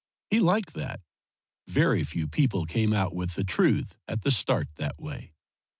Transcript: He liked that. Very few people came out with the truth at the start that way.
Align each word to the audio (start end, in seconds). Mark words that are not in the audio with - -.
He 0.31 0.39
liked 0.39 0.73
that. 0.73 0.99
Very 1.67 2.03
few 2.03 2.27
people 2.27 2.65
came 2.65 2.91
out 2.91 3.13
with 3.13 3.35
the 3.35 3.43
truth 3.43 3.97
at 4.07 4.23
the 4.23 4.31
start 4.31 4.67
that 4.77 4.97
way. 4.99 5.35